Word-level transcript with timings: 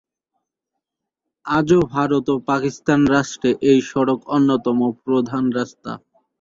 আজও 1.45 1.79
ভারত 1.93 2.25
ও 2.33 2.45
পাকিস্তান 2.49 2.99
রাষ্ট্রে 3.13 3.49
এই 3.69 3.79
সড়ক 3.89 4.19
অন্যতম 4.35 4.77
প্রধান 5.03 5.43
রাস্তা। 5.57 5.91